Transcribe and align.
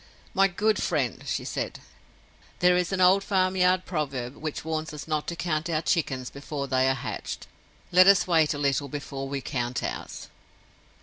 "My 0.33 0.47
good 0.47 0.81
friend," 0.81 1.21
she 1.27 1.45
said, 1.45 1.79
"there 2.57 2.75
is 2.75 2.91
an 2.91 3.01
old 3.01 3.23
farmyard 3.23 3.85
proverb 3.85 4.35
which 4.35 4.65
warns 4.65 4.95
us 4.95 5.07
not 5.07 5.27
to 5.27 5.35
count 5.35 5.69
our 5.69 5.83
chickens 5.83 6.31
before 6.31 6.67
they 6.67 6.89
are 6.89 6.95
hatched. 6.95 7.45
Let 7.91 8.07
us 8.07 8.25
wait 8.25 8.55
a 8.55 8.57
little 8.57 8.87
before 8.87 9.29
we 9.29 9.41
count 9.41 9.83
ours." 9.83 10.29